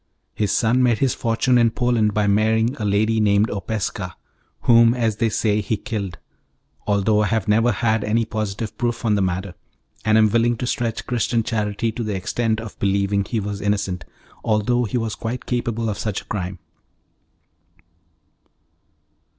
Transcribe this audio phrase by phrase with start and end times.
[0.33, 4.15] His son made his fortune in Poland by marrying a lady named Opeska,
[4.61, 6.17] whom, as they say, he killed,
[6.87, 9.53] though I have never had any positive proof on the matter,
[10.03, 14.03] and am willing to stretch Christian charity to the extent of believing he was innocent,
[14.43, 16.57] although he was quite capable of such a crime.